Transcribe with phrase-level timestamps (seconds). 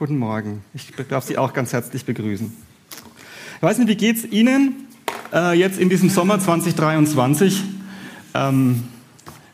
[0.00, 0.64] guten Morgen.
[0.72, 2.50] Ich darf Sie auch ganz herzlich begrüßen.
[3.56, 4.86] Ich weiß nicht, wie geht es Ihnen
[5.30, 7.62] äh, jetzt in diesem Sommer 2023?
[8.32, 8.84] Ähm,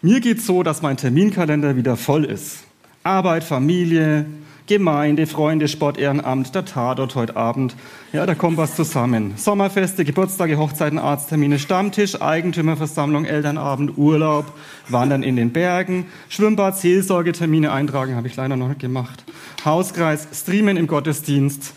[0.03, 2.59] mir geht es so, dass mein Terminkalender wieder voll ist.
[3.03, 4.25] Arbeit, Familie,
[4.67, 7.77] Gemeinde, Freunde, Sport, Ehrenamt, der Tatort heute Abend.
[8.13, 9.35] Ja, da kommt was zusammen.
[9.37, 14.53] Sommerfeste, Geburtstage, Hochzeiten, Arzttermine, Stammtisch, Eigentümerversammlung, Elternabend, Urlaub,
[14.89, 19.23] Wandern in den Bergen, Schwimmbad, Seelsorgetermine eintragen, habe ich leider noch nicht gemacht.
[19.65, 21.73] Hauskreis, Streamen im Gottesdienst,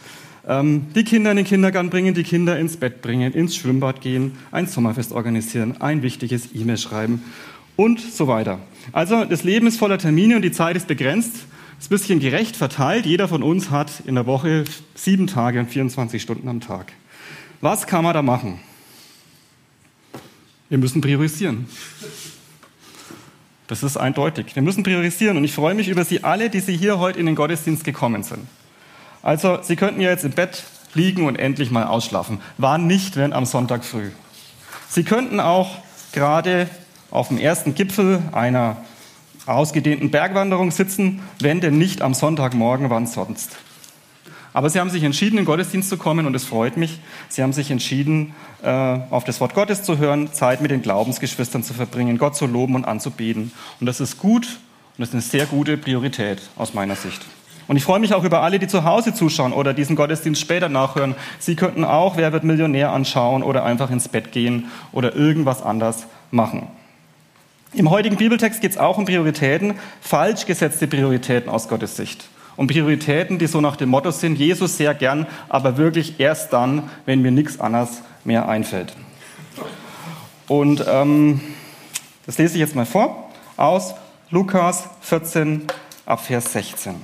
[0.48, 4.32] ähm, die Kinder in den Kindergarten bringen, die Kinder ins Bett bringen, ins Schwimmbad gehen,
[4.52, 7.22] ein Sommerfest organisieren, ein wichtiges E-Mail schreiben
[7.76, 8.58] und so weiter.
[8.94, 11.46] Also das Leben ist voller Termine und die Zeit ist begrenzt
[11.80, 13.06] ist ein bisschen gerecht verteilt.
[13.06, 16.92] Jeder von uns hat in der Woche sieben Tage und 24 Stunden am Tag.
[17.62, 18.60] Was kann man da machen?
[20.68, 21.68] Wir müssen priorisieren.
[23.68, 24.56] Das ist eindeutig.
[24.56, 27.26] Wir müssen priorisieren und ich freue mich über Sie alle, die Sie hier heute in
[27.26, 28.46] den Gottesdienst gekommen sind.
[29.22, 30.64] Also, Sie könnten ja jetzt im Bett
[30.94, 32.40] liegen und endlich mal ausschlafen.
[32.58, 34.10] War nicht, wenn am Sonntag früh.
[34.90, 35.78] Sie könnten auch
[36.12, 36.70] gerade
[37.12, 38.78] auf dem ersten Gipfel einer
[39.50, 43.58] ausgedehnten Bergwanderung sitzen, wenn denn nicht am Sonntagmorgen, wann sonst.
[44.54, 47.00] Aber sie haben sich entschieden, in den Gottesdienst zu kommen und es freut mich.
[47.30, 48.34] Sie haben sich entschieden,
[48.64, 48.70] äh,
[49.10, 52.76] auf das Wort Gottes zu hören, Zeit mit den Glaubensgeschwistern zu verbringen, Gott zu loben
[52.76, 53.52] und anzubeten.
[53.80, 57.22] Und das ist gut und das ist eine sehr gute Priorität aus meiner Sicht.
[57.68, 60.70] Und ich freue mich auch über alle, die zu Hause zuschauen oder diesen Gottesdienst später
[60.70, 61.14] nachhören.
[61.38, 66.08] Sie könnten auch Wer wird Millionär anschauen oder einfach ins Bett gehen oder irgendwas anders
[66.32, 66.68] machen.
[67.74, 72.28] Im heutigen Bibeltext geht es auch um Prioritäten, falsch gesetzte Prioritäten aus Gottes Sicht.
[72.56, 76.90] Um Prioritäten, die so nach dem Motto sind, Jesus sehr gern, aber wirklich erst dann,
[77.06, 78.94] wenn mir nichts anderes mehr einfällt.
[80.48, 81.42] Und ähm,
[82.26, 83.94] das lese ich jetzt mal vor aus
[84.32, 85.68] Lukas 14
[86.08, 86.96] ab Vers 16,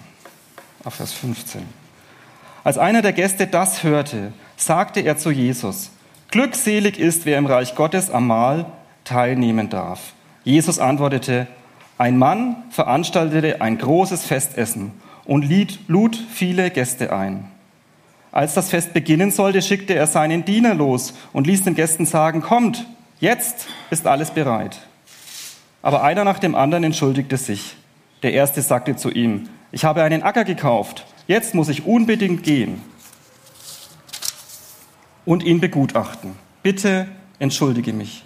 [0.83, 1.61] ab Vers 15.
[2.63, 5.91] Als einer der Gäste das hörte, sagte er zu Jesus,
[6.31, 8.65] Glückselig ist, wer im Reich Gottes am Mahl
[9.03, 10.14] teilnehmen darf.
[10.45, 11.47] Jesus antwortete,
[11.97, 14.91] ein Mann veranstaltete ein großes Festessen
[15.25, 15.45] und
[15.87, 17.51] lud viele Gäste ein.
[18.31, 22.41] Als das Fest beginnen sollte, schickte er seinen Diener los und ließ den Gästen sagen,
[22.41, 22.85] kommt,
[23.19, 24.81] jetzt ist alles bereit.
[25.81, 27.75] Aber einer nach dem anderen entschuldigte sich.
[28.23, 32.81] Der erste sagte zu ihm, ich habe einen Acker gekauft, jetzt muss ich unbedingt gehen
[35.25, 36.33] und ihn begutachten.
[36.61, 37.07] Bitte
[37.39, 38.24] entschuldige mich.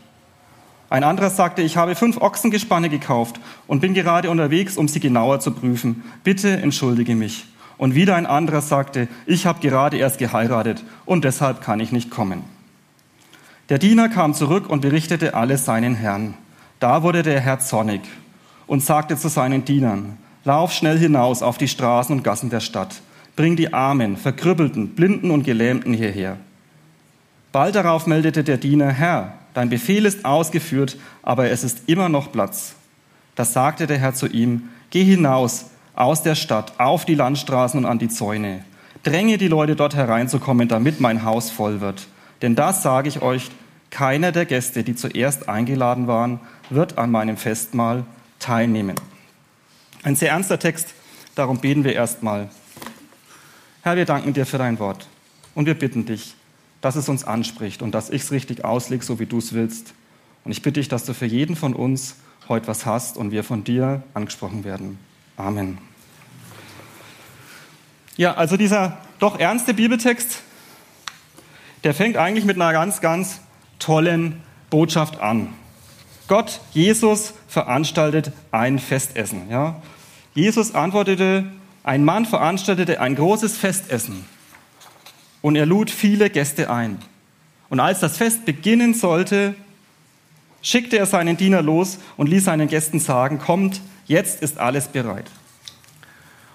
[0.89, 5.39] Ein anderer sagte, ich habe fünf Ochsengespanne gekauft und bin gerade unterwegs, um sie genauer
[5.39, 6.03] zu prüfen.
[6.23, 7.45] Bitte entschuldige mich.
[7.77, 12.09] Und wieder ein anderer sagte, ich habe gerade erst geheiratet und deshalb kann ich nicht
[12.09, 12.43] kommen.
[13.69, 16.33] Der Diener kam zurück und berichtete alles seinen Herrn.
[16.79, 18.01] Da wurde der Herr zornig
[18.67, 23.01] und sagte zu seinen Dienern, Lauf schnell hinaus auf die Straßen und Gassen der Stadt.
[23.35, 26.37] Bring die Armen, Verkrüppelten, Blinden und Gelähmten hierher.
[27.51, 32.31] Bald darauf meldete der Diener, Herr, dein Befehl ist ausgeführt, aber es ist immer noch
[32.31, 32.75] Platz.
[33.35, 35.65] Da sagte der Herr zu ihm, geh hinaus
[35.95, 38.63] aus der Stadt auf die Landstraßen und an die Zäune.
[39.03, 42.07] Dränge die Leute dort hereinzukommen, damit mein Haus voll wird.
[42.41, 43.51] Denn das sage ich euch,
[43.89, 48.05] keiner der Gäste, die zuerst eingeladen waren, wird an meinem Festmahl
[48.39, 48.95] teilnehmen.
[50.03, 50.93] Ein sehr ernster Text,
[51.35, 52.47] darum beten wir erstmal.
[53.81, 55.09] Herr, wir danken dir für dein Wort
[55.53, 56.35] und wir bitten dich,
[56.81, 59.93] dass es uns anspricht und dass ich es richtig auslege, so wie du es willst.
[60.45, 62.15] Und ich bitte dich, dass du für jeden von uns
[62.47, 64.97] heute was hast und wir von dir angesprochen werden.
[65.37, 65.77] Amen.
[68.17, 70.41] Ja, also dieser doch ernste Bibeltext,
[71.83, 73.39] der fängt eigentlich mit einer ganz, ganz
[73.77, 75.53] tollen Botschaft an.
[76.27, 79.49] Gott, Jesus, veranstaltet ein Festessen.
[79.49, 79.81] Ja?
[80.33, 81.45] Jesus antwortete,
[81.83, 84.25] ein Mann veranstaltete ein großes Festessen
[85.41, 86.97] und er lud viele Gäste ein.
[87.69, 89.55] Und als das Fest beginnen sollte,
[90.61, 95.29] schickte er seinen Diener los und ließ seinen Gästen sagen, kommt, jetzt ist alles bereit.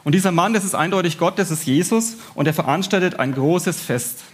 [0.02, 3.81] Und dieser Mann, das ist eindeutig Gott, das ist Jesus und er veranstaltet ein großes
[3.81, 4.25] Fest.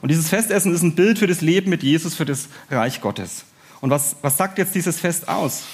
[0.00, 3.44] Und dieses Festessen ist ein Bild für das Leben mit Jesus, für das Reich Gottes.
[3.80, 5.64] Und was, was sagt jetzt dieses Fest aus?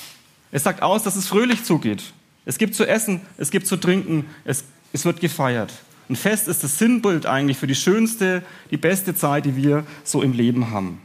[0.50, 2.02] Es sagt aus, dass es fröhlich zugeht.
[2.46, 4.64] Es gibt zu essen, es gibt zu trinken, es,
[4.94, 5.72] es wird gefeiert.
[6.08, 10.22] Ein Fest ist das Sinnbild eigentlich für die schönste, die beste Zeit, die wir so
[10.22, 11.00] im Leben haben.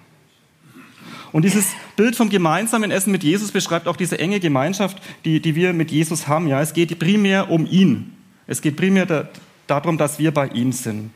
[1.33, 1.65] Und dieses
[1.95, 5.91] Bild vom gemeinsamen Essen mit Jesus beschreibt auch diese enge Gemeinschaft, die, die wir mit
[5.91, 6.47] Jesus haben.
[6.47, 8.15] Ja, es geht primär um ihn.
[8.45, 9.27] Es geht primär da,
[9.65, 11.09] darum, dass wir bei ihm sind.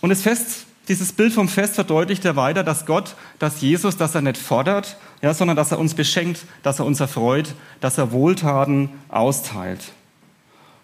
[0.00, 4.14] Und das Fest, dieses Bild vom Fest verdeutlicht er weiter, dass Gott, dass Jesus, dass
[4.14, 8.12] er nicht fordert, ja, sondern dass er uns beschenkt, dass er uns erfreut, dass er
[8.12, 9.92] Wohltaten austeilt.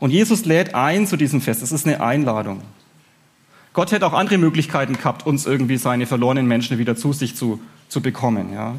[0.01, 1.63] Und Jesus lädt ein zu diesem Fest.
[1.63, 2.63] Es ist eine Einladung.
[3.73, 7.61] Gott hätte auch andere Möglichkeiten gehabt, uns irgendwie seine verlorenen Menschen wieder zu sich zu,
[7.89, 8.53] zu bekommen.
[8.53, 8.77] Ja?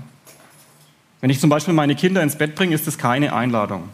[1.21, 3.89] Wenn ich zum Beispiel meine Kinder ins Bett bringe, ist das keine Einladung.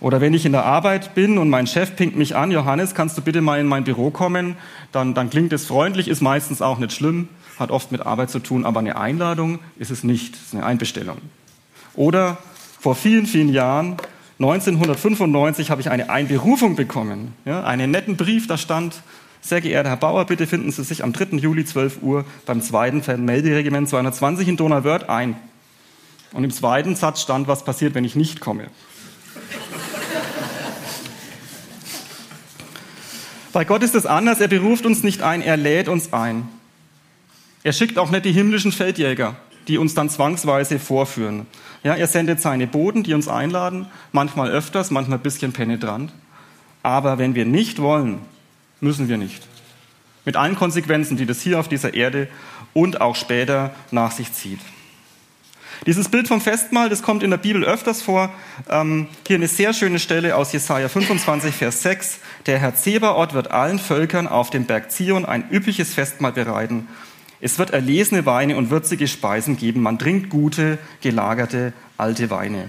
[0.00, 3.18] Oder wenn ich in der Arbeit bin und mein Chef pinkt mich an, Johannes, kannst
[3.18, 4.56] du bitte mal in mein Büro kommen?
[4.92, 7.28] Dann, dann klingt es freundlich, ist meistens auch nicht schlimm,
[7.58, 10.64] hat oft mit Arbeit zu tun, aber eine Einladung ist es nicht, es ist eine
[10.64, 11.18] Einbestellung.
[11.94, 12.38] Oder
[12.78, 13.96] vor vielen, vielen Jahren
[14.40, 17.34] 1995 habe ich eine Einberufung bekommen.
[17.44, 19.02] Ja, einen netten Brief, da stand,
[19.40, 21.38] sehr geehrter Herr Bauer, bitte finden Sie sich am 3.
[21.38, 23.16] Juli 12 Uhr beim 2.
[23.16, 25.34] Melderegiment 220 in Donauwörth ein.
[26.32, 28.68] Und im zweiten Satz stand, was passiert, wenn ich nicht komme.
[33.52, 36.48] Bei Gott ist es anders, er beruft uns nicht ein, er lädt uns ein.
[37.64, 39.34] Er schickt auch nicht die himmlischen Feldjäger,
[39.68, 41.46] die uns dann zwangsweise vorführen.
[41.84, 46.12] Ja, er sendet seine Boten, die uns einladen, manchmal öfters, manchmal ein bisschen penetrant.
[46.82, 48.18] Aber wenn wir nicht wollen,
[48.80, 49.46] müssen wir nicht.
[50.24, 52.28] Mit allen Konsequenzen, die das hier auf dieser Erde
[52.72, 54.60] und auch später nach sich zieht.
[55.86, 58.30] Dieses Bild vom Festmahl, das kommt in der Bibel öfters vor.
[58.68, 62.18] Ähm, hier eine sehr schöne Stelle aus Jesaja 25, Vers 6.
[62.46, 66.88] Der Herr Zebaoth wird allen Völkern auf dem Berg Zion ein üppiges Festmahl bereiten
[67.40, 69.82] es wird erlesene Weine und würzige Speisen geben.
[69.82, 72.62] Man trinkt gute, gelagerte, alte Weine.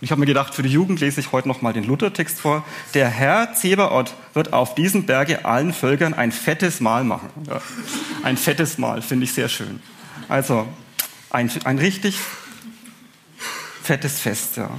[0.00, 2.40] Und ich habe mir gedacht, für die Jugend lese ich heute noch mal den Luthertext
[2.40, 2.64] vor.
[2.94, 7.28] Der Herr Zebaoth wird auf diesem Berge allen Völkern ein fettes Mahl machen.
[7.46, 7.60] Ja,
[8.22, 9.80] ein fettes Mahl, finde ich sehr schön.
[10.28, 10.66] Also
[11.30, 12.18] ein, ein richtig
[13.82, 14.56] fettes Fest.
[14.56, 14.70] Ja.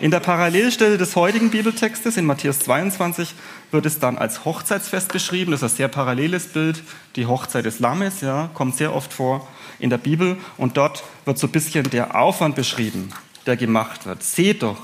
[0.00, 3.34] In der Parallelstelle des heutigen Bibeltextes in Matthäus 22
[3.70, 5.50] wird es dann als Hochzeitsfest beschrieben.
[5.50, 6.82] Das ist ein sehr paralleles Bild.
[7.16, 9.46] Die Hochzeit des Lammes ja, kommt sehr oft vor
[9.78, 10.36] in der Bibel.
[10.56, 13.10] Und dort wird so ein bisschen der Aufwand beschrieben,
[13.46, 14.22] der gemacht wird.
[14.22, 14.78] Seht doch,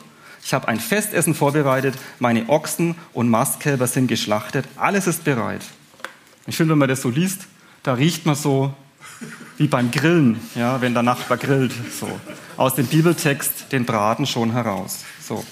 [0.45, 5.63] ich habe ein Festessen vorbereitet, meine Ochsen und Mastkälber sind geschlachtet, alles ist bereit.
[6.47, 7.47] Ich finde, wenn man das so liest,
[7.85, 8.75] da riecht man so
[9.57, 11.73] wie beim Grillen, ja, wenn der Nachbar grillt.
[11.99, 12.09] So.
[12.57, 15.05] Aus dem Bibeltext den Braten schon heraus.
[15.21, 15.45] So.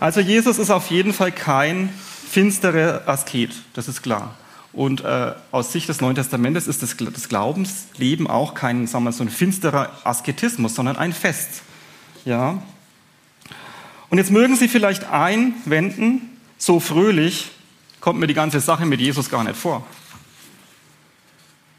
[0.00, 1.90] Also Jesus ist auf jeden Fall kein
[2.30, 4.36] finsterer Asket, das ist klar.
[4.72, 9.10] Und äh, aus Sicht des Neuen Testamentes ist das, das Glaubensleben auch kein, sagen wir,
[9.10, 11.62] so ein finsterer Asketismus, sondern ein Fest.
[12.24, 12.62] Ja.
[14.10, 17.50] Und jetzt mögen Sie vielleicht einwenden, so fröhlich
[18.00, 19.84] kommt mir die ganze Sache mit Jesus gar nicht vor.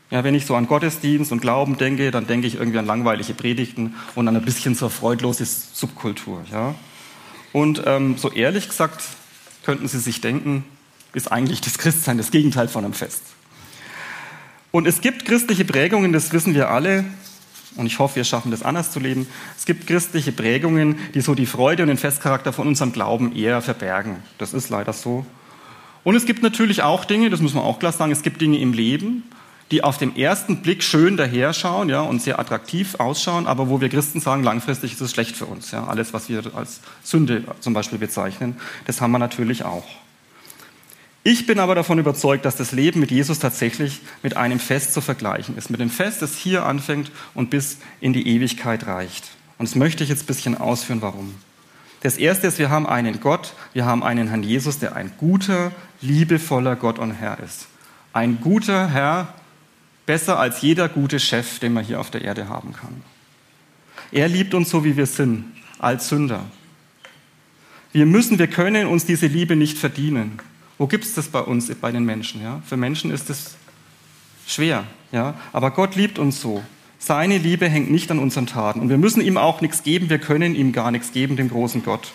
[0.10, 3.34] Ja, wenn ich so an Gottesdienst und Glauben denke, dann denke ich irgendwie an langweilige
[3.34, 6.44] Predigten und an ein bisschen so freudlose Subkultur.
[6.52, 6.76] Ja?
[7.54, 9.02] Und ähm, so ehrlich gesagt
[9.64, 10.64] könnten Sie sich denken,
[11.14, 13.22] ist eigentlich das Christsein das Gegenteil von einem Fest.
[14.72, 17.06] Und es gibt christliche Prägungen, das wissen wir alle,
[17.78, 19.28] und ich hoffe, wir schaffen das anders zu leben.
[19.58, 23.62] Es gibt christliche Prägungen, die so die Freude und den Festcharakter von unserem Glauben eher
[23.62, 24.18] verbergen.
[24.38, 25.26] Das ist leider so.
[26.04, 28.60] Und es gibt natürlich auch Dinge, das muss man auch klar sagen, es gibt Dinge
[28.60, 29.24] im Leben,
[29.72, 33.90] die auf den ersten Blick schön daherschauen ja, und sehr attraktiv ausschauen, aber wo wir
[33.90, 35.72] Christen sagen, langfristig ist es schlecht für uns.
[35.72, 35.88] Ja.
[35.88, 39.86] Alles, was wir als Sünde zum Beispiel bezeichnen, das haben wir natürlich auch.
[41.24, 45.02] Ich bin aber davon überzeugt, dass das Leben mit Jesus tatsächlich mit einem Fest zu
[45.02, 45.70] vergleichen ist.
[45.70, 49.30] Mit dem Fest, das hier anfängt und bis in die Ewigkeit reicht.
[49.60, 51.36] Und das möchte ich jetzt ein bisschen ausführen, warum.
[52.02, 55.72] Das erste ist, wir haben einen Gott, wir haben einen Herrn Jesus, der ein guter,
[56.02, 57.68] liebevoller Gott und Herr ist.
[58.14, 59.36] Ein guter Herr,
[60.06, 63.04] besser als jeder gute Chef, den man hier auf der Erde haben kann.
[64.12, 65.46] Er liebt uns so, wie wir sind,
[65.80, 66.46] als Sünder.
[67.94, 70.40] Wir müssen, wir können uns diese Liebe nicht verdienen.
[70.78, 72.42] Wo gibt es das bei uns, bei den Menschen?
[72.42, 72.62] Ja?
[72.66, 73.56] Für Menschen ist es
[74.48, 75.36] schwer, ja?
[75.54, 76.64] aber Gott liebt uns so.
[77.00, 78.80] Seine Liebe hängt nicht an unseren Taten.
[78.80, 81.84] Und wir müssen ihm auch nichts geben, wir können ihm gar nichts geben, dem großen
[81.84, 82.12] Gott.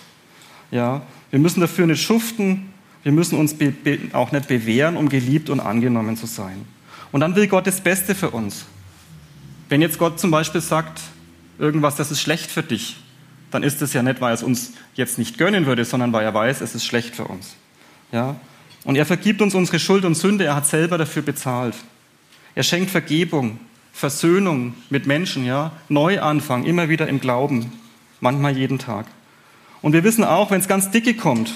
[0.70, 1.02] Ja?
[1.30, 3.54] Wir müssen dafür nicht schuften, wir müssen uns
[4.12, 6.64] auch nicht bewähren, um geliebt und angenommen zu sein.
[7.16, 8.66] Und dann will Gott das Beste für uns.
[9.70, 11.00] Wenn jetzt Gott zum Beispiel sagt,
[11.58, 12.98] irgendwas, das ist schlecht für dich,
[13.50, 16.26] dann ist es ja nicht, weil er es uns jetzt nicht gönnen würde, sondern weil
[16.26, 17.56] er weiß, es ist schlecht für uns.
[18.12, 18.36] Ja?
[18.84, 21.74] Und er vergibt uns unsere Schuld und Sünde, er hat selber dafür bezahlt.
[22.54, 23.60] Er schenkt Vergebung,
[23.94, 25.72] Versöhnung mit Menschen, ja?
[25.88, 27.72] Neuanfang, immer wieder im Glauben,
[28.20, 29.06] manchmal jeden Tag.
[29.80, 31.54] Und wir wissen auch, wenn es ganz dicke kommt,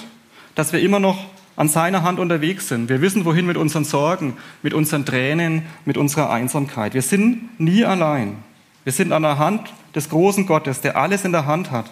[0.55, 1.23] dass wir immer noch
[1.55, 2.89] an seiner Hand unterwegs sind.
[2.89, 6.93] Wir wissen, wohin mit unseren Sorgen, mit unseren Tränen, mit unserer Einsamkeit.
[6.93, 8.37] Wir sind nie allein.
[8.83, 11.91] Wir sind an der Hand des großen Gottes, der alles in der Hand hat.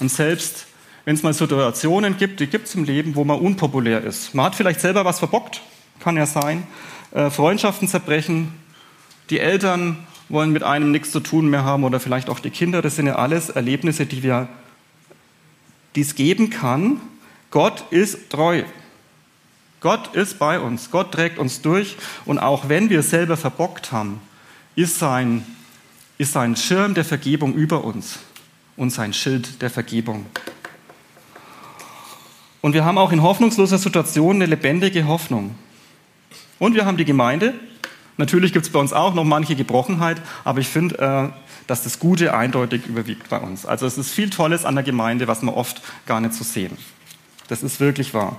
[0.00, 0.66] Und selbst
[1.06, 4.34] wenn es mal Situationen gibt, die gibt es im Leben, wo man unpopulär ist.
[4.34, 5.62] Man hat vielleicht selber was verbockt,
[6.00, 6.64] kann ja sein.
[7.12, 8.52] Äh, Freundschaften zerbrechen,
[9.30, 9.98] die Eltern
[10.28, 12.82] wollen mit einem nichts zu tun mehr haben oder vielleicht auch die Kinder.
[12.82, 14.30] Das sind ja alles Erlebnisse, die
[15.94, 17.00] es geben kann.
[17.52, 18.64] Gott ist treu.
[19.86, 20.90] Gott ist bei uns.
[20.90, 21.94] Gott trägt uns durch.
[22.24, 24.20] Und auch wenn wir selber verbockt haben,
[24.74, 25.46] ist sein,
[26.18, 28.18] ist sein Schirm der Vergebung über uns
[28.76, 30.26] und sein Schild der Vergebung.
[32.62, 35.54] Und wir haben auch in hoffnungsloser Situation eine lebendige Hoffnung.
[36.58, 37.54] Und wir haben die Gemeinde.
[38.16, 41.28] Natürlich gibt es bei uns auch noch manche Gebrochenheit, aber ich finde, äh,
[41.68, 43.64] dass das Gute eindeutig überwiegt bei uns.
[43.64, 46.76] Also es ist viel Tolles an der Gemeinde, was wir oft gar nicht so sehen.
[47.46, 48.36] Das ist wirklich wahr.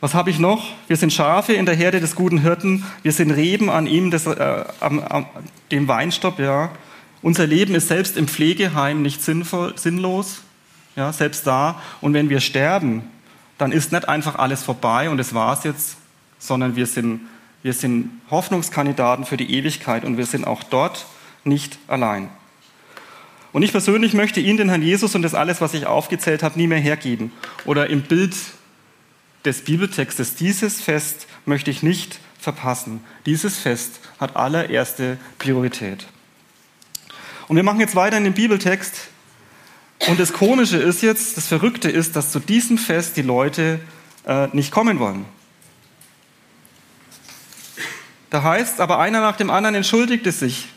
[0.00, 0.64] Was habe ich noch?
[0.88, 2.84] Wir sind Schafe in der Herde des guten Hirten.
[3.02, 5.26] Wir sind Reben an ihm, des, äh, am, am,
[5.70, 6.38] dem Weinstock.
[6.38, 6.70] Ja.
[7.22, 10.42] Unser Leben ist selbst im Pflegeheim nicht sinnvoll, sinnlos
[10.96, 11.80] ja, selbst da.
[12.00, 13.04] Und wenn wir sterben,
[13.58, 15.98] dann ist nicht einfach alles vorbei und es war's jetzt,
[16.38, 17.20] sondern wir sind,
[17.62, 21.06] wir sind Hoffnungskandidaten für die Ewigkeit und wir sind auch dort
[21.44, 22.28] nicht allein.
[23.52, 26.58] Und ich persönlich möchte Ihnen, den Herrn Jesus und das alles, was ich aufgezählt habe,
[26.58, 27.32] nie mehr hergeben.
[27.64, 28.34] Oder im Bild
[29.46, 33.02] des Bibeltextes, dieses Fest möchte ich nicht verpassen.
[33.24, 36.06] Dieses Fest hat allererste Priorität.
[37.48, 39.08] Und wir machen jetzt weiter in dem Bibeltext
[40.08, 43.80] und das Komische ist jetzt, das Verrückte ist, dass zu diesem Fest die Leute
[44.26, 45.24] äh, nicht kommen wollen.
[48.30, 50.68] Da heißt aber einer nach dem anderen entschuldigte sich.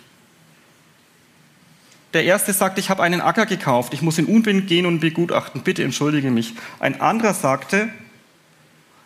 [2.13, 5.61] Der erste sagte, ich habe einen Acker gekauft, ich muss in Unbind gehen und begutachten,
[5.61, 6.55] bitte entschuldige mich.
[6.79, 7.89] Ein anderer sagte,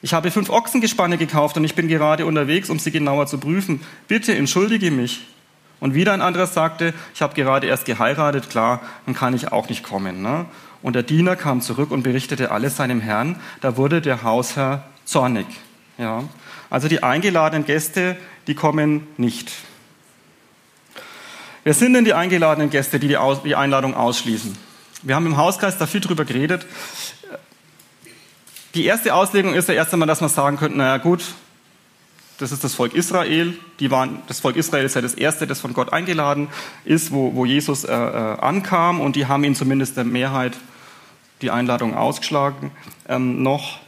[0.03, 3.79] ich habe fünf Ochsengespanne gekauft und ich bin gerade unterwegs, um sie genauer zu prüfen,
[4.09, 5.25] bitte entschuldige mich.
[5.79, 9.69] Und wieder ein anderer sagte, ich habe gerade erst geheiratet, klar, dann kann ich auch
[9.69, 10.21] nicht kommen.
[10.21, 10.45] Ne?
[10.81, 13.39] Und der Diener kam zurück und berichtete alles seinem Herrn.
[13.61, 15.45] Da wurde der Hausherr zornig.
[15.97, 16.25] Ja?
[16.69, 18.17] Also die eingeladenen Gäste,
[18.47, 19.53] die kommen nicht.
[21.63, 24.57] Wer sind denn die eingeladenen Gäste, die die Einladung ausschließen?
[25.01, 26.65] Wir haben im Hauskreis da viel drüber geredet.
[28.75, 31.23] Die erste Auslegung ist ja erst einmal, dass man sagen könnte, naja gut,
[32.39, 33.53] das ist das Volk Israel.
[33.79, 36.47] Die waren, das Volk Israel ist ja das erste, das von Gott eingeladen
[36.83, 40.53] ist, wo, wo Jesus äh, äh, ankam und die haben ihn zumindest der Mehrheit
[41.43, 42.71] die Einladung ausgeschlagen
[43.07, 43.79] ähm, noch.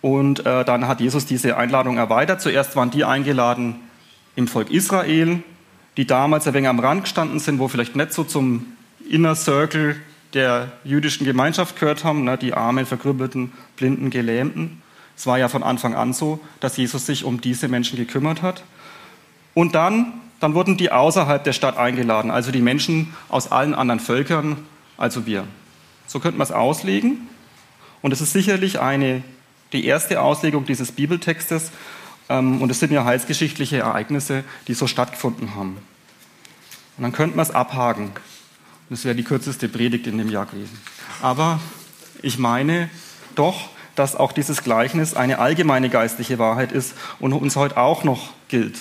[0.00, 2.40] Und äh, dann hat Jesus diese Einladung erweitert.
[2.40, 3.76] Zuerst waren die eingeladen
[4.34, 5.42] im Volk Israel,
[5.96, 8.66] die damals ein wenig am Rand gestanden sind, wo vielleicht nicht so zum
[9.08, 9.96] Inner Circle
[10.34, 14.82] der jüdischen Gemeinschaft gehört haben, ne, die Armen, Verkrüppelten, Blinden, Gelähmten.
[15.16, 18.62] Es war ja von Anfang an so, dass Jesus sich um diese Menschen gekümmert hat.
[19.54, 24.00] Und dann, dann wurden die außerhalb der Stadt eingeladen, also die Menschen aus allen anderen
[24.00, 24.58] Völkern,
[24.96, 25.44] also wir.
[26.06, 27.28] So könnte man es auslegen.
[28.02, 29.22] Und es ist sicherlich eine,
[29.72, 31.72] die erste Auslegung dieses Bibeltextes.
[32.28, 35.78] Ähm, und es sind ja heilsgeschichtliche Ereignisse, die so stattgefunden haben.
[36.96, 38.10] Und dann könnte man es abhaken.
[38.90, 40.78] Das wäre die kürzeste Predigt in dem Jahr gewesen.
[41.20, 41.60] Aber
[42.22, 42.88] ich meine
[43.34, 48.30] doch, dass auch dieses Gleichnis eine allgemeine geistliche Wahrheit ist und uns heute auch noch
[48.48, 48.78] gilt.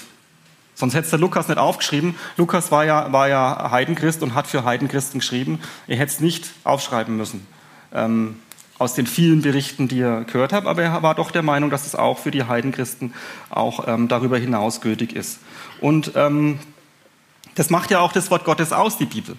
[0.75, 2.15] Sonst hätte es der Lukas nicht aufgeschrieben.
[2.37, 5.59] Lukas war ja, war ja Heidenchrist und hat für Heidenchristen geschrieben.
[5.87, 7.47] Er hätte es nicht aufschreiben müssen.
[7.93, 8.39] Ähm,
[8.77, 11.87] aus den vielen Berichten, die er gehört hat, aber er war doch der Meinung, dass
[11.87, 13.15] es auch für die Heidenchristen
[13.49, 15.39] auch ähm, darüber hinaus gültig ist.
[15.81, 16.59] Und ähm,
[17.55, 19.35] das macht ja auch das Wort Gottes aus, die Bibel.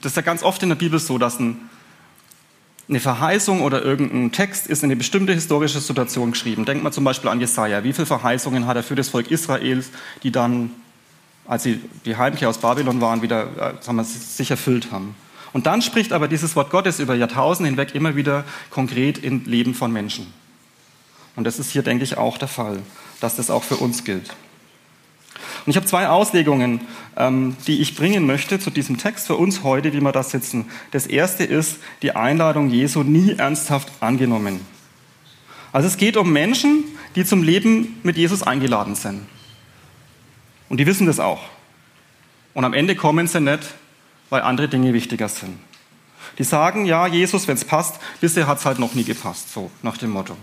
[0.00, 1.70] Das ist ja ganz oft in der Bibel so, dass ein
[2.90, 6.64] eine Verheißung oder irgendein Text ist in eine bestimmte historische Situation geschrieben.
[6.64, 7.84] Denkt mal zum Beispiel an Jesaja.
[7.84, 9.90] Wie viele Verheißungen hat er für das Volk Israels,
[10.24, 10.72] die dann,
[11.46, 15.14] als sie die Heimkehr aus Babylon waren, wieder äh, sagen wir, sich erfüllt haben?
[15.52, 19.74] Und dann spricht aber dieses Wort Gottes über Jahrtausende hinweg immer wieder konkret im Leben
[19.74, 20.26] von Menschen.
[21.36, 22.80] Und das ist hier, denke ich, auch der Fall,
[23.20, 24.30] dass das auch für uns gilt.
[25.66, 26.80] Und ich habe zwei Auslegungen,
[27.16, 30.66] ähm, die ich bringen möchte zu diesem Text für uns heute, wie wir das sitzen.
[30.90, 34.60] Das erste ist die Einladung Jesu nie ernsthaft angenommen.
[35.72, 39.26] Also es geht um Menschen, die zum Leben mit Jesus eingeladen sind.
[40.68, 41.42] Und die wissen das auch.
[42.54, 43.74] Und am Ende kommen sie nicht,
[44.30, 45.58] weil andere Dinge wichtiger sind.
[46.38, 49.70] Die sagen, ja, Jesus, wenn es passt, bisher hat es halt noch nie gepasst, so
[49.82, 50.36] nach dem Motto.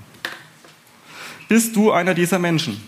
[1.47, 2.81] Bist du einer dieser Menschen?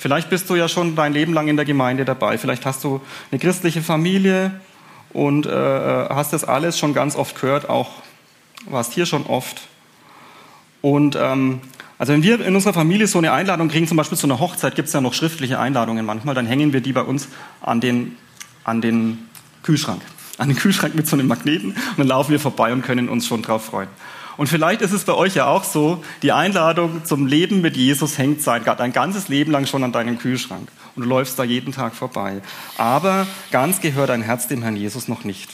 [0.00, 2.38] Vielleicht bist du ja schon dein Leben lang in der Gemeinde dabei.
[2.38, 4.50] Vielleicht hast du eine christliche Familie
[5.12, 7.90] und äh, hast das alles schon ganz oft gehört, auch
[8.64, 9.60] warst hier schon oft.
[10.80, 11.60] Und ähm,
[11.98, 14.74] also wenn wir in unserer Familie so eine Einladung kriegen, zum Beispiel zu einer Hochzeit,
[14.74, 17.28] gibt es ja noch schriftliche Einladungen manchmal, dann hängen wir die bei uns
[17.60, 18.16] an den,
[18.64, 19.18] an den
[19.62, 20.00] Kühlschrank.
[20.38, 23.26] An den Kühlschrank mit so einem Magneten und dann laufen wir vorbei und können uns
[23.26, 23.88] schon drauf freuen.
[24.40, 28.16] Und vielleicht ist es bei euch ja auch so, die Einladung zum Leben mit Jesus
[28.16, 30.66] hängt sein, dein ganzes Leben lang schon an deinem Kühlschrank.
[30.96, 32.40] Und du läufst da jeden Tag vorbei.
[32.78, 35.50] Aber ganz gehört dein Herz dem Herrn Jesus noch nicht.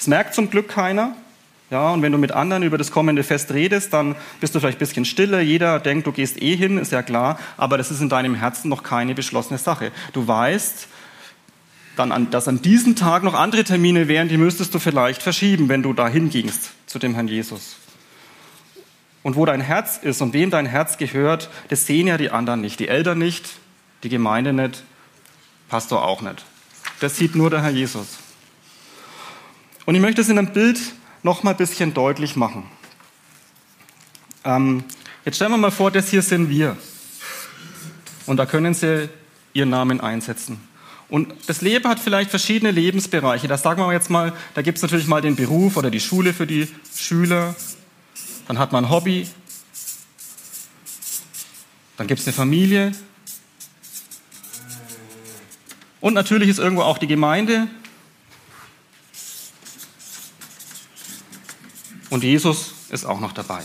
[0.00, 1.14] Es merkt zum Glück keiner.
[1.70, 4.78] Ja, und wenn du mit anderen über das kommende Fest redest, dann bist du vielleicht
[4.78, 5.42] ein bisschen stiller.
[5.42, 7.38] Jeder denkt, du gehst eh hin, ist ja klar.
[7.58, 9.92] Aber das ist in deinem Herzen noch keine beschlossene Sache.
[10.14, 10.88] Du weißt,
[11.96, 15.68] dann an, dass an diesem Tag noch andere Termine wären, die müsstest du vielleicht verschieben,
[15.68, 17.76] wenn du dahin gingst zu dem Herrn Jesus.
[19.24, 22.60] Und wo dein Herz ist und wem dein Herz gehört, das sehen ja die anderen
[22.60, 22.78] nicht.
[22.78, 23.48] Die Eltern nicht,
[24.02, 24.84] die Gemeinde nicht,
[25.68, 26.44] Pastor auch nicht.
[27.00, 28.18] Das sieht nur der Herr Jesus.
[29.86, 30.78] Und ich möchte es in einem Bild
[31.22, 32.64] noch mal ein bisschen deutlich machen.
[34.44, 34.84] Ähm,
[35.24, 36.76] jetzt stellen wir mal vor, das hier sind wir.
[38.26, 39.08] Und da können Sie
[39.54, 40.60] Ihren Namen einsetzen.
[41.08, 43.46] Und das Leben hat vielleicht verschiedene Lebensbereiche.
[43.48, 46.32] Da sagen wir jetzt mal, da gibt es natürlich mal den Beruf oder die Schule
[46.32, 47.54] für die Schüler,
[48.46, 49.28] dann hat man ein Hobby,
[51.96, 52.92] dann gibt es eine Familie
[56.00, 57.68] und natürlich ist irgendwo auch die Gemeinde
[62.10, 63.62] und Jesus ist auch noch dabei.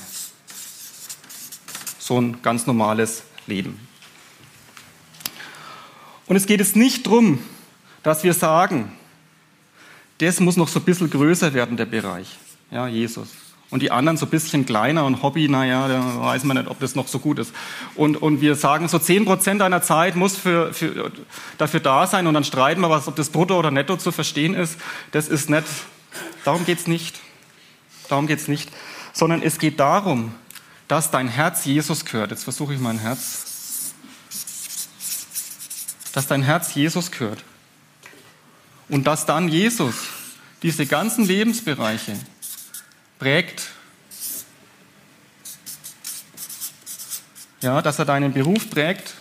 [1.98, 3.80] So ein ganz normales Leben.
[6.26, 7.44] Und es geht jetzt nicht darum,
[8.02, 8.92] dass wir sagen,
[10.20, 12.38] das muss noch so ein bisschen größer werden, der Bereich.
[12.72, 13.30] Ja, Jesus
[13.72, 16.80] und die anderen so ein bisschen kleiner und Hobby, naja, da weiß man nicht, ob
[16.80, 17.54] das noch so gut ist.
[17.96, 21.12] Und, und wir sagen, so zehn Prozent deiner Zeit muss für, für,
[21.58, 24.56] dafür da sein und dann streiten wir was, ob das brutto oder netto zu verstehen
[24.56, 24.78] ist.
[25.12, 25.66] Das ist nicht,
[26.44, 27.20] darum geht's nicht.
[28.08, 28.72] Darum geht's nicht.
[29.14, 30.34] Sondern es geht darum,
[30.88, 32.32] dass dein Herz Jesus gehört.
[32.32, 33.94] Jetzt versuche ich mein Herz.
[36.14, 37.44] Dass dein Herz Jesus gehört.
[38.88, 39.96] Und dass dann Jesus
[40.64, 42.14] diese ganzen Lebensbereiche
[43.20, 43.68] prägt.
[47.62, 49.14] Ja, dass er deinen Beruf prägt,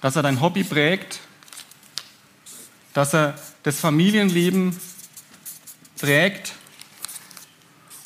[0.00, 1.18] dass er dein Hobby prägt,
[2.92, 4.78] dass er das Familienleben
[5.98, 6.52] prägt.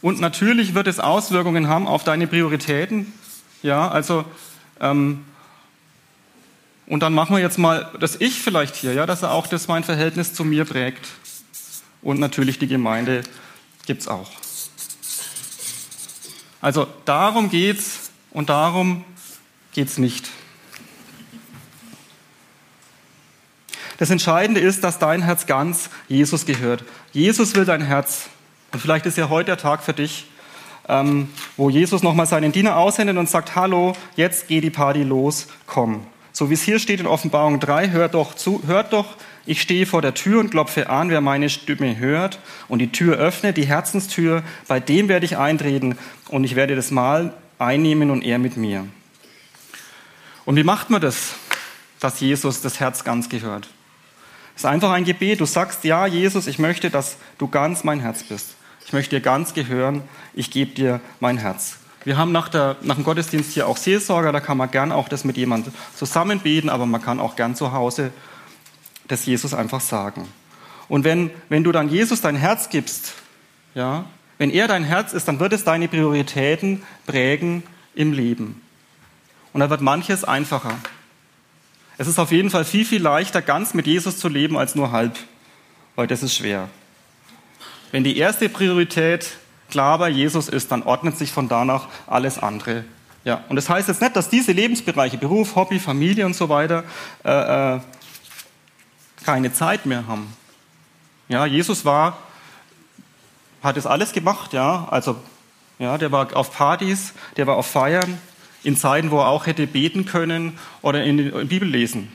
[0.00, 3.12] Und natürlich wird es Auswirkungen haben auf deine Prioritäten.
[3.62, 4.24] Ja, also,
[4.80, 5.24] ähm,
[6.86, 9.68] und dann machen wir jetzt mal das Ich vielleicht hier, ja, dass er auch das
[9.68, 11.06] mein Verhältnis zu mir prägt.
[12.00, 13.22] Und natürlich die Gemeinde
[13.88, 14.28] gibt es auch.
[16.60, 19.04] Also darum geht es und darum
[19.72, 20.28] geht es nicht.
[23.96, 26.84] Das Entscheidende ist, dass dein Herz ganz Jesus gehört.
[27.12, 28.28] Jesus will dein Herz.
[28.72, 30.26] Und vielleicht ist ja heute der Tag für dich,
[30.86, 35.46] ähm, wo Jesus nochmal seinen Diener aussendet und sagt, hallo, jetzt geht die Party los,
[35.66, 36.06] komm.
[36.32, 39.16] So wie es hier steht in Offenbarung 3, hört doch zu, hört doch
[39.48, 43.16] ich stehe vor der Tür und klopfe an, wer meine Stimme hört und die Tür
[43.16, 45.96] öffnet, die Herzenstür, bei dem werde ich eintreten
[46.28, 48.86] und ich werde das Mahl einnehmen und er mit mir.
[50.44, 51.34] Und wie macht man das,
[51.98, 53.68] dass Jesus das Herz ganz gehört?
[54.54, 55.40] Es ist einfach ein Gebet.
[55.40, 58.54] Du sagst, ja, Jesus, ich möchte, dass du ganz mein Herz bist.
[58.84, 60.02] Ich möchte dir ganz gehören.
[60.34, 61.78] Ich gebe dir mein Herz.
[62.04, 65.08] Wir haben nach, der, nach dem Gottesdienst hier auch Seelsorger, da kann man gern auch
[65.08, 68.12] das mit jemandem zusammen beten, aber man kann auch gern zu Hause
[69.08, 70.28] das Jesus einfach sagen.
[70.88, 73.14] Und wenn, wenn du dann Jesus dein Herz gibst,
[73.74, 74.04] ja,
[74.38, 77.62] wenn er dein Herz ist, dann wird es deine Prioritäten prägen
[77.94, 78.62] im Leben.
[79.52, 80.78] Und da wird manches einfacher.
[81.98, 84.92] Es ist auf jeden Fall viel, viel leichter, ganz mit Jesus zu leben, als nur
[84.92, 85.16] halb,
[85.96, 86.68] weil das ist schwer.
[87.90, 89.36] Wenn die erste Priorität
[89.68, 92.84] klar bei Jesus ist, dann ordnet sich von danach alles andere.
[93.24, 96.84] Ja, und das heißt jetzt nicht, dass diese Lebensbereiche, Beruf, Hobby, Familie und so weiter,
[97.24, 97.80] äh, äh
[99.24, 100.32] keine Zeit mehr haben.
[101.28, 102.18] Ja, Jesus war,
[103.62, 105.16] hat es alles gemacht, ja, also,
[105.78, 108.18] ja, der war auf Partys, der war auf Feiern,
[108.64, 112.12] in Zeiten, wo er auch hätte beten können oder in die Bibel lesen.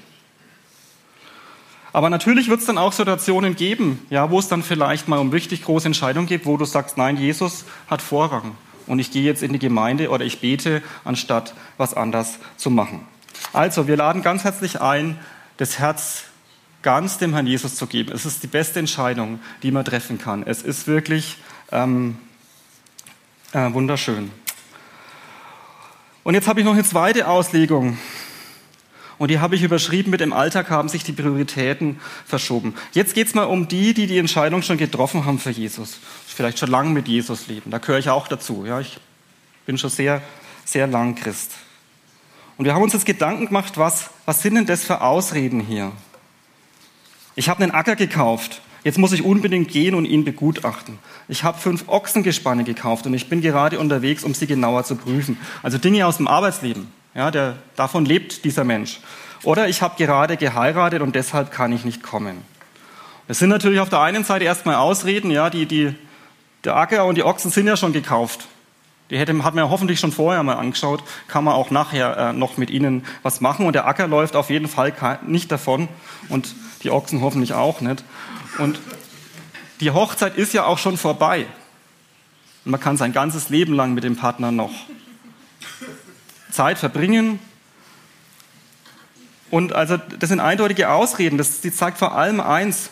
[1.94, 5.30] Aber natürlich wird es dann auch Situationen geben, ja, wo es dann vielleicht mal um
[5.30, 9.44] richtig große Entscheidungen geht, wo du sagst, nein, Jesus hat Vorrang und ich gehe jetzt
[9.44, 13.08] in die Gemeinde oder ich bete, anstatt was anders zu machen.
[13.54, 15.20] Also, wir laden ganz herzlich ein,
[15.58, 16.24] das Herz
[16.84, 18.12] ganz dem Herrn Jesus zu geben.
[18.14, 20.44] Es ist die beste Entscheidung, die man treffen kann.
[20.44, 21.38] Es ist wirklich
[21.72, 22.18] ähm,
[23.54, 24.32] äh, wunderschön.
[26.24, 27.98] Und jetzt habe ich noch eine zweite Auslegung.
[29.18, 32.74] Und die habe ich überschrieben mit dem Alltag haben sich die Prioritäten verschoben.
[32.94, 35.98] Jetzt geht es mal um die, die die Entscheidung schon getroffen haben für Jesus.
[36.28, 37.72] Vielleicht schon lange mit Jesus leben.
[37.72, 38.66] Da gehöre ich auch dazu.
[38.66, 39.00] Ja, ich
[39.66, 40.22] Bin schon sehr,
[40.66, 41.52] sehr lang Christ.
[42.58, 45.92] Und wir haben uns jetzt Gedanken gemacht, was, was sind denn das für Ausreden hier?
[47.36, 48.62] Ich habe einen Acker gekauft.
[48.84, 51.00] Jetzt muss ich unbedingt gehen und ihn begutachten.
[51.30, 55.38] Ich habe fünf Ochsengespanne gekauft und ich bin gerade unterwegs, um sie genauer zu prüfen.
[55.62, 56.92] Also Dinge aus dem Arbeitsleben.
[57.16, 59.00] Ja, der, davon lebt dieser Mensch.
[59.44, 62.42] Oder ich habe gerade geheiratet und deshalb kann ich nicht kommen.
[63.28, 65.96] Das sind natürlich auf der einen Seite erstmal Ausreden, ja, die, die,
[66.66, 68.48] der Acker und die Ochsen sind ja schon gekauft.
[69.10, 72.34] Die hätte, hat man ja hoffentlich schon vorher mal angeschaut, kann man auch nachher äh,
[72.34, 73.66] noch mit ihnen was machen.
[73.66, 74.94] Und der Acker läuft auf jeden Fall
[75.26, 75.88] nicht davon
[76.30, 78.04] und die Ochsen hoffentlich auch nicht.
[78.58, 78.80] Und
[79.80, 81.48] die Hochzeit ist ja auch schon vorbei.
[82.66, 84.74] Und man kann sein ganzes Leben lang mit dem Partner noch
[86.52, 87.40] Zeit verbringen.
[89.50, 91.38] Und also das sind eindeutige Ausreden.
[91.38, 92.90] Das, die zeigt vor allem eins,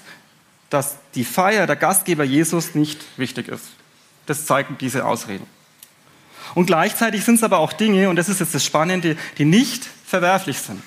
[0.69, 3.65] dass die Feier der Gastgeber Jesus nicht wichtig ist.
[4.25, 5.45] Das zeigen diese Ausreden.
[6.54, 9.88] Und gleichzeitig sind es aber auch Dinge, und das ist jetzt das Spannende, die nicht
[10.06, 10.82] verwerflich sind.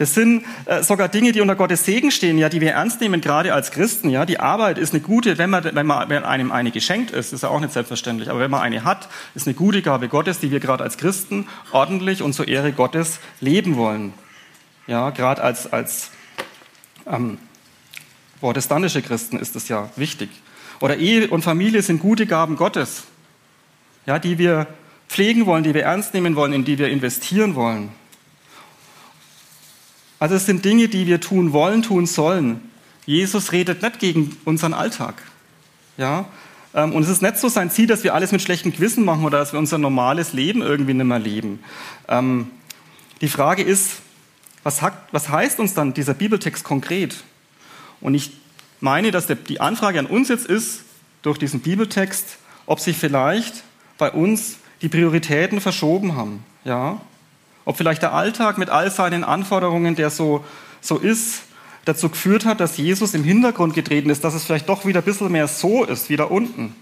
[0.00, 3.20] Das sind äh, sogar Dinge, die unter Gottes Segen stehen, ja, die wir ernst nehmen,
[3.20, 4.08] gerade als Christen.
[4.08, 7.34] Ja, die Arbeit ist eine gute, wenn man, wenn man wenn einem eine geschenkt ist,
[7.34, 8.30] ist ja auch nicht selbstverständlich.
[8.30, 11.46] Aber wenn man eine hat, ist eine gute Gabe Gottes, die wir gerade als Christen
[11.70, 14.14] ordentlich und zur Ehre Gottes leben wollen.
[14.86, 16.10] Ja, gerade als als
[17.06, 17.36] ähm,
[18.40, 20.30] protestantische Christen ist das ja wichtig.
[20.80, 23.02] Oder Ehe und Familie sind gute Gaben Gottes,
[24.06, 24.66] ja, die wir
[25.10, 27.99] pflegen wollen, die wir ernst nehmen wollen, in die wir investieren wollen.
[30.20, 32.60] Also es sind Dinge, die wir tun wollen, tun sollen.
[33.06, 35.20] Jesus redet nicht gegen unseren Alltag.
[35.96, 36.26] Ja?
[36.74, 39.24] Ähm, und es ist nicht so sein Ziel, dass wir alles mit schlechtem Gewissen machen
[39.24, 41.60] oder dass wir unser normales Leben irgendwie nicht mehr leben.
[42.06, 42.50] Ähm,
[43.20, 43.96] die Frage ist,
[44.62, 44.82] was,
[45.28, 47.16] heißt uns dann dieser Bibeltext konkret?
[48.00, 48.32] Und ich
[48.80, 50.82] meine, dass die Anfrage an uns jetzt ist,
[51.22, 53.62] durch diesen Bibeltext, ob sich vielleicht
[53.98, 56.44] bei uns die Prioritäten verschoben haben.
[56.64, 57.00] Ja?
[57.64, 60.44] Ob vielleicht der Alltag mit all seinen Anforderungen, der so,
[60.80, 61.42] so ist,
[61.84, 65.04] dazu geführt hat, dass Jesus im Hintergrund getreten ist, dass es vielleicht doch wieder ein
[65.04, 66.74] bisschen mehr so ist, wieder unten.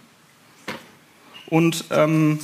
[1.47, 2.41] Und ähm,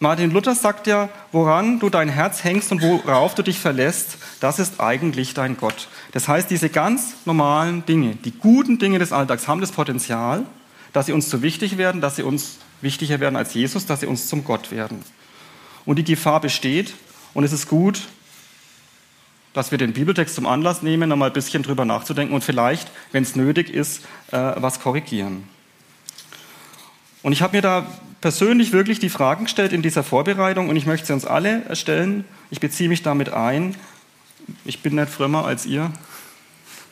[0.00, 4.58] Martin Luther sagt ja, woran du dein Herz hängst und worauf du dich verlässt, das
[4.58, 5.86] ist eigentlich dein Gott.
[6.10, 10.44] Das heißt, diese ganz normalen Dinge, die guten Dinge des Alltags haben das Potenzial,
[10.92, 14.06] dass sie uns zu wichtig werden, dass sie uns wichtiger werden als Jesus, dass sie
[14.06, 15.04] uns zum Gott werden.
[15.84, 16.94] Und die Gefahr besteht,
[17.34, 18.02] und es ist gut,
[19.52, 23.22] dass wir den Bibeltext zum Anlass nehmen, nochmal ein bisschen drüber nachzudenken und vielleicht, wenn
[23.22, 25.44] es nötig ist, äh, was korrigieren.
[27.22, 27.86] Und ich habe mir da
[28.20, 32.24] persönlich wirklich die Fragen gestellt in dieser Vorbereitung und ich möchte sie uns alle stellen.
[32.50, 33.74] Ich beziehe mich damit ein.
[34.64, 35.92] Ich bin nicht frömmer als ihr,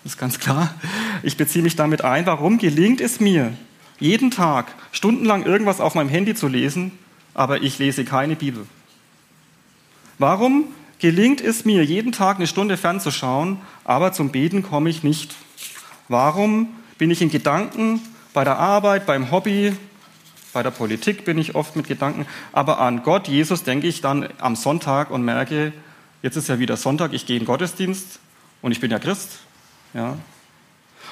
[0.03, 0.75] das ist ganz klar.
[1.23, 3.53] Ich beziehe mich damit ein, warum gelingt es mir,
[3.99, 6.93] jeden Tag stundenlang irgendwas auf meinem Handy zu lesen,
[7.35, 8.67] aber ich lese keine Bibel.
[10.21, 10.67] Warum
[10.99, 15.35] gelingt es mir, jeden Tag eine Stunde fernzuschauen, aber zum Beten komme ich nicht?
[16.09, 18.03] Warum bin ich in Gedanken
[18.35, 19.75] bei der Arbeit, beim Hobby,
[20.53, 24.29] bei der Politik bin ich oft mit Gedanken, aber an Gott, Jesus, denke ich dann
[24.41, 25.73] am Sonntag und merke,
[26.21, 28.21] jetzt ist ja wieder Sonntag, ich gehe in den Gottesdienst
[28.61, 29.39] und ich bin ja Christ.
[29.95, 30.19] Ja.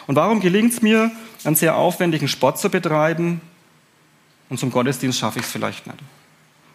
[0.07, 1.11] Und warum gelingt es mir,
[1.44, 3.40] einen sehr aufwendigen Sport zu betreiben
[4.51, 5.99] und zum Gottesdienst schaffe ich es vielleicht nicht?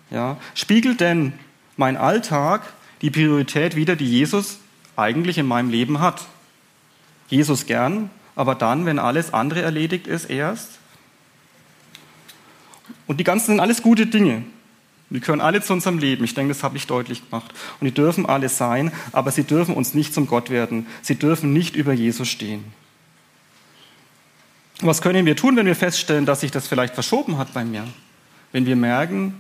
[0.09, 0.37] Ja.
[0.55, 1.33] Spiegelt denn
[1.77, 2.61] mein Alltag
[3.01, 4.57] die Priorität wieder, die Jesus
[4.95, 6.25] eigentlich in meinem Leben hat.
[7.27, 10.79] Jesus gern, aber dann, wenn alles andere erledigt ist, erst.
[13.07, 14.43] Und die ganzen sind alles gute Dinge.
[15.09, 16.23] Die gehören alle zu unserem Leben.
[16.23, 17.53] Ich denke, das habe ich deutlich gemacht.
[17.79, 20.87] Und die dürfen alle sein, aber sie dürfen uns nicht zum Gott werden.
[21.01, 22.63] Sie dürfen nicht über Jesus stehen.
[24.81, 27.87] Was können wir tun, wenn wir feststellen, dass sich das vielleicht verschoben hat bei mir?
[28.51, 29.39] Wenn wir merken,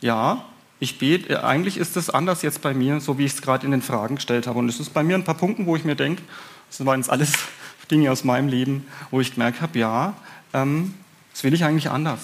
[0.00, 0.44] ja,
[0.80, 3.64] ich bete, äh, eigentlich ist es anders jetzt bei mir, so wie ich es gerade
[3.64, 4.58] in den Fragen gestellt habe.
[4.58, 6.22] Und es ist bei mir ein paar Punkte, wo ich mir denke,
[6.70, 7.32] das waren jetzt alles
[7.90, 10.14] Dinge aus meinem Leben, wo ich gemerkt habe, ja,
[10.52, 10.94] ähm,
[11.32, 12.20] das will ich eigentlich anders.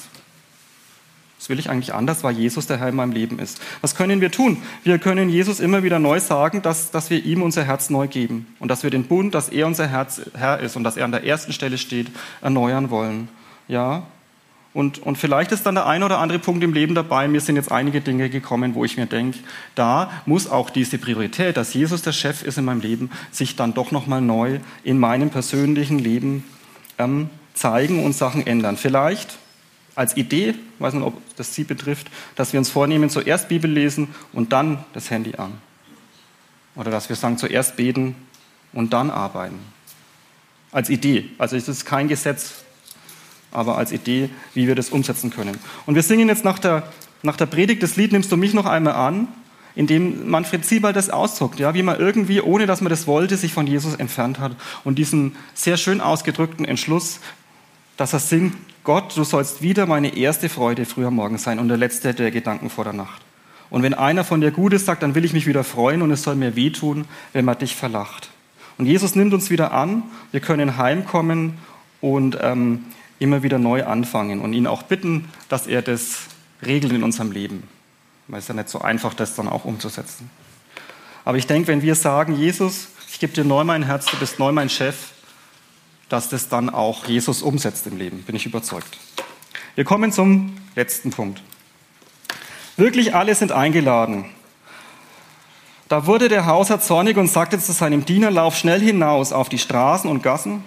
[1.39, 3.61] Das will ich eigentlich anders, weil Jesus der Herr in meinem Leben ist.
[3.83, 4.63] Was können wir tun?
[4.83, 8.47] Wir können Jesus immer wieder neu sagen, dass, dass wir ihm unser Herz neu geben
[8.61, 11.13] und dass wir den Bund, dass er unser Herz, Herr ist und dass er an
[11.13, 13.29] der ersten Stelle steht, erneuern wollen.
[13.69, 14.07] Ja,
[14.75, 17.29] und, und vielleicht ist dann der ein oder andere Punkt im Leben dabei.
[17.29, 19.39] Mir sind jetzt einige Dinge gekommen, wo ich mir denke,
[19.77, 23.73] da muss auch diese Priorität, dass Jesus der Chef ist in meinem Leben, sich dann
[23.73, 26.43] doch nochmal neu in meinem persönlichen Leben
[26.99, 28.77] ähm, zeigen und Sachen ändern.
[28.77, 29.39] Vielleicht
[29.95, 34.09] als Idee, weiß nicht, ob das Sie betrifft, dass wir uns vornehmen, zuerst Bibel lesen
[34.33, 35.53] und dann das Handy an.
[36.75, 38.17] Oder dass wir sagen, zuerst beten
[38.73, 39.61] und dann arbeiten.
[40.73, 41.31] Als Idee.
[41.39, 42.64] Also es ist kein Gesetz,
[43.55, 45.57] aber als Idee, wie wir das umsetzen können.
[45.87, 46.83] Und wir singen jetzt nach der,
[47.23, 49.29] nach der Predigt das Lied Nimmst du mich noch einmal an,
[49.75, 53.37] in dem Manfred Siebald das ausdruckt, ja, wie man irgendwie, ohne dass man das wollte,
[53.37, 54.53] sich von Jesus entfernt hat
[54.85, 57.21] und diesen sehr schön ausgedrückten Entschluss,
[57.97, 61.77] dass er singt, Gott, du sollst wieder meine erste Freude früher Morgen sein und der
[61.77, 63.23] letzte der Gedanken vor der Nacht.
[63.71, 66.23] Und wenn einer von dir Gutes sagt, dann will ich mich wieder freuen und es
[66.23, 68.31] soll mir wehtun, wenn man dich verlacht.
[68.77, 71.55] Und Jesus nimmt uns wieder an, wir können heimkommen
[72.01, 72.85] und ähm,
[73.19, 76.23] immer wieder neu anfangen und ihn auch bitten, dass er das
[76.65, 77.65] regelt in unserem Leben.
[78.29, 80.31] Weil es ja nicht so einfach, das dann auch umzusetzen.
[81.25, 84.39] Aber ich denke, wenn wir sagen, Jesus, ich gebe dir neu mein Herz, du bist
[84.39, 85.13] neu mein Chef,
[86.09, 88.99] dass das dann auch Jesus umsetzt im Leben, bin ich überzeugt.
[89.75, 91.43] Wir kommen zum letzten Punkt.
[92.77, 94.27] Wirklich alle sind eingeladen.
[95.89, 99.59] Da wurde der Hausherr zornig und sagte zu seinem Diener, lauf schnell hinaus auf die
[99.59, 100.65] Straßen und Gassen,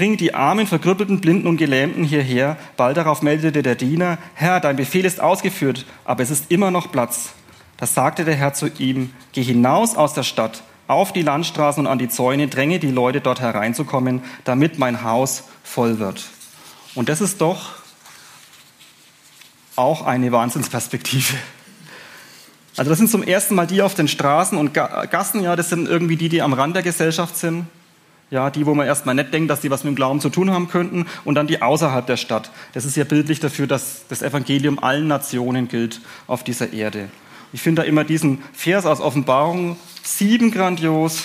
[0.00, 2.56] bring die armen, verkrüppelten, blinden und gelähmten hierher.
[2.78, 6.90] Bald darauf meldete der Diener, Herr, dein Befehl ist ausgeführt, aber es ist immer noch
[6.90, 7.34] Platz.
[7.76, 11.92] Da sagte der Herr zu ihm, geh hinaus aus der Stadt, auf die Landstraßen und
[11.92, 16.30] an die Zäune, dränge die Leute dort hereinzukommen, damit mein Haus voll wird.
[16.94, 17.72] Und das ist doch
[19.76, 21.36] auch eine Wahnsinnsperspektive.
[22.78, 25.86] Also das sind zum ersten Mal die auf den Straßen und Gassen, ja, das sind
[25.86, 27.66] irgendwie die, die am Rand der Gesellschaft sind.
[28.30, 30.50] Ja, die, wo man erstmal nicht denkt, dass die was mit dem Glauben zu tun
[30.50, 32.50] haben könnten, und dann die außerhalb der Stadt.
[32.72, 37.08] Das ist ja bildlich dafür, dass das Evangelium allen Nationen gilt auf dieser Erde.
[37.52, 41.24] Ich finde da immer diesen Vers aus Offenbarung 7 grandios.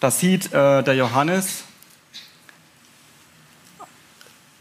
[0.00, 1.64] Da sieht äh, der Johannes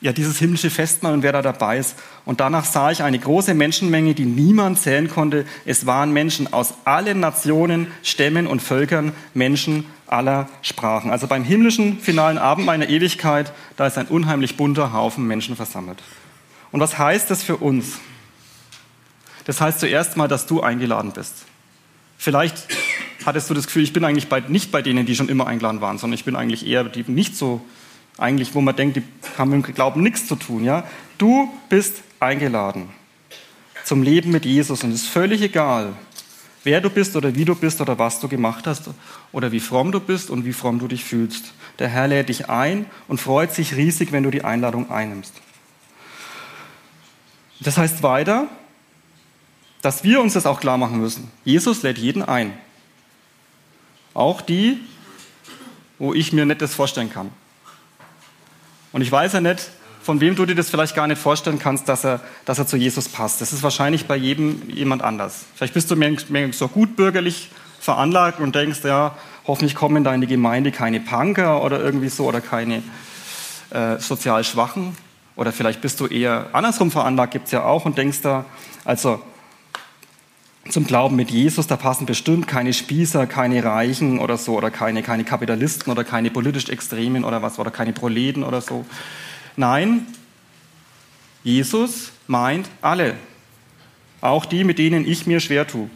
[0.04, 1.96] ja dieses himmlische Festmahl und wer da dabei ist.
[2.26, 5.46] Und danach sah ich eine große Menschenmenge, die niemand zählen konnte.
[5.66, 11.10] Es waren Menschen aus allen Nationen, Stämmen und Völkern, Menschen aller Sprachen.
[11.10, 16.04] Also beim himmlischen finalen Abend meiner Ewigkeit, da ist ein unheimlich bunter Haufen Menschen versammelt.
[16.74, 18.00] Und was heißt das für uns?
[19.46, 21.46] Das heißt zuerst mal, dass du eingeladen bist.
[22.18, 22.68] Vielleicht
[23.26, 25.80] hattest du das Gefühl, ich bin eigentlich bei, nicht bei denen, die schon immer eingeladen
[25.80, 27.62] waren, sondern ich bin eigentlich eher die nicht so
[28.18, 29.04] eigentlich, wo man denkt, die
[29.38, 30.64] haben mit dem Glauben nichts zu tun.
[30.64, 30.88] Ja?
[31.18, 32.90] Du bist eingeladen
[33.84, 35.94] zum Leben mit Jesus und es ist völlig egal,
[36.64, 38.90] wer du bist oder wie du bist oder was du gemacht hast
[39.32, 41.54] oder wie fromm du bist und wie fromm du dich fühlst.
[41.80, 45.34] Der Herr lädt dich ein und freut sich riesig, wenn du die Einladung einnimmst.
[47.60, 48.48] Das heißt weiter,
[49.82, 51.30] dass wir uns das auch klar machen müssen.
[51.44, 52.54] Jesus lädt jeden ein.
[54.14, 54.80] Auch die,
[56.00, 57.32] wo ich mir nicht das vorstellen kann.
[58.94, 59.70] Und ich weiß ja nicht,
[60.02, 62.78] von wem du dir das vielleicht gar nicht vorstellen kannst, dass er, dass er zu
[62.78, 63.42] Jesus passt.
[63.42, 65.46] Das ist wahrscheinlich bei jedem jemand anders.
[65.56, 70.14] Vielleicht bist du mehr, mehr so gut bürgerlich veranlagt und denkst, ja, hoffentlich kommen da
[70.14, 72.84] in die Gemeinde keine Punker oder irgendwie so oder keine
[73.72, 74.96] äh, sozial Schwachen.
[75.36, 78.46] Oder vielleicht bist du eher andersrum veranlagt, gibt es ja auch und denkst da,
[78.86, 79.22] also
[80.70, 85.04] zum Glauben mit Jesus, da passen bestimmt keine Spießer, keine Reichen oder so, oder keine,
[85.04, 88.86] keine Kapitalisten oder keine politisch Extremen oder was, oder keine Proleten oder so.
[89.58, 90.08] Nein,
[91.44, 93.16] Jesus meint alle.
[94.22, 95.90] Auch die, mit denen ich mir schwer tue.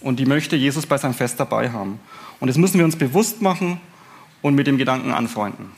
[0.00, 1.98] Und die möchte Jesus bei seinem Fest dabei haben.
[2.38, 3.80] Und das müssen wir uns bewusst machen
[4.42, 5.72] und mit dem Gedanken anfreunden.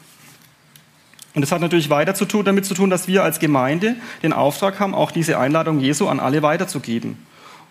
[1.35, 4.33] Und das hat natürlich weiter zu tun, damit zu tun, dass wir als Gemeinde den
[4.33, 7.17] Auftrag haben, auch diese Einladung Jesu an alle weiterzugeben.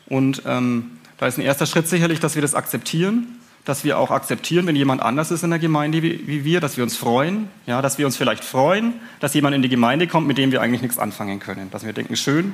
[0.08, 4.12] Und ähm, da ist ein erster Schritt sicherlich, dass wir das akzeptieren, dass wir auch
[4.12, 7.48] akzeptieren, wenn jemand anders ist in der Gemeinde wie, wie, wir, dass wir uns freuen,
[7.66, 10.62] ja, dass wir uns vielleicht freuen, dass jemand in die Gemeinde kommt, mit dem wir
[10.62, 11.72] eigentlich nichts anfangen können.
[11.72, 12.54] Dass wir denken, schön,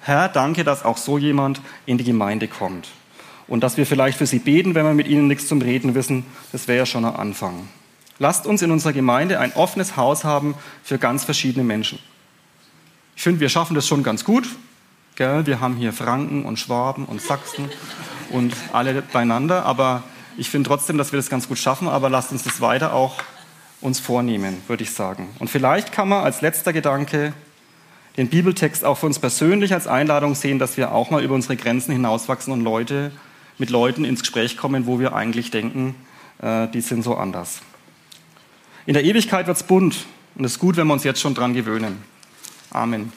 [0.00, 2.88] Herr, danke, dass auch so jemand in die Gemeinde kommt.
[3.48, 6.24] Und dass wir vielleicht für sie beten, wenn wir mit ihnen nichts zum Reden wissen,
[6.52, 7.68] das wäre ja schon ein Anfang.
[8.18, 11.98] Lasst uns in unserer Gemeinde ein offenes Haus haben für ganz verschiedene Menschen.
[13.16, 14.48] Ich finde, wir schaffen das schon ganz gut.
[15.18, 15.46] Gell?
[15.46, 17.68] Wir haben hier Franken und Schwaben und Sachsen
[18.30, 19.66] und alle beieinander.
[19.66, 20.04] Aber
[20.36, 21.88] ich finde trotzdem, dass wir das ganz gut schaffen.
[21.88, 23.16] Aber lasst uns das weiter auch
[23.80, 25.28] uns vornehmen, würde ich sagen.
[25.40, 27.32] Und vielleicht kann man als letzter Gedanke
[28.16, 31.56] den Bibeltext auch für uns persönlich als Einladung sehen, dass wir auch mal über unsere
[31.56, 33.10] Grenzen hinauswachsen und Leute
[33.58, 35.96] mit Leuten ins Gespräch kommen, wo wir eigentlich denken,
[36.40, 37.60] äh, die sind so anders.
[38.86, 41.34] In der Ewigkeit wird es bunt und es ist gut, wenn wir uns jetzt schon
[41.34, 42.04] dran gewöhnen.
[42.70, 43.12] Amen.